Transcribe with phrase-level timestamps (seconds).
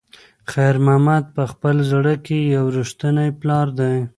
[0.51, 3.95] خیر محمد په خپل زړه کې یو رښتینی پلار دی.